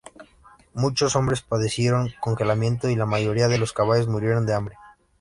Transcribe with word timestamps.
Muchos 0.73 1.15
hombres 1.15 1.43
padecieron 1.43 2.11
congelamiento 2.21 2.89
y 2.89 2.95
la 2.95 3.05
mayoría 3.05 3.47
de 3.47 3.59
los 3.59 3.71
caballos 3.71 4.07
murieron 4.07 4.47
de 4.47 4.55
hambre. 4.55 4.75